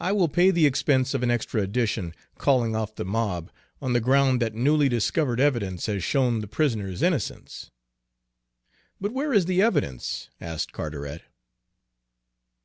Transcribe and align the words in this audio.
I 0.00 0.10
will 0.10 0.26
pay 0.26 0.50
the 0.50 0.66
expense 0.66 1.14
of 1.14 1.22
an 1.22 1.30
extra 1.30 1.62
edition, 1.62 2.14
calling 2.36 2.74
off 2.74 2.96
the 2.96 3.04
mob, 3.04 3.52
on 3.80 3.92
the 3.92 4.00
ground 4.00 4.42
that 4.42 4.56
newly 4.56 4.88
discovered 4.88 5.38
evidence 5.38 5.86
has 5.86 6.02
shown 6.02 6.40
the 6.40 6.48
prisoner's 6.48 7.00
innocence." 7.00 7.70
"But 9.00 9.12
where 9.12 9.32
is 9.32 9.46
the 9.46 9.62
evidence?" 9.62 10.30
asked 10.40 10.72
Carteret. 10.72 11.22